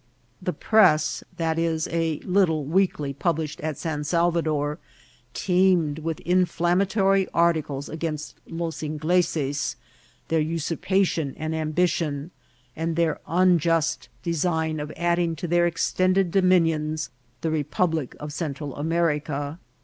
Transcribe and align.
The 0.41 0.51
press,!, 0.53 1.23
e., 1.39 1.43
a 1.43 2.19
little 2.21 2.65
weekly 2.65 3.13
published 3.13 3.61
at 3.61 3.77
San 3.77 4.03
Salvador, 4.03 4.79
teemed 5.35 5.99
with 5.99 6.17
inflam 6.25 6.79
matory 6.81 7.27
articles 7.35 7.87
against 7.87 8.33
los 8.47 8.81
Ingleses, 8.81 9.75
their 10.29 10.39
usurpation 10.39 11.35
and 11.37 11.53
ambition, 11.55 12.31
and 12.75 12.95
their 12.95 13.19
unjust 13.27 14.09
design 14.23 14.79
of 14.79 14.91
adding 14.97 15.35
to 15.35 15.47
their 15.47 15.67
extended 15.67 16.31
dominions 16.31 17.11
the 17.41 17.51
republic 17.51 18.15
of 18.19 18.33
Central 18.33 18.75
America. 18.77 19.59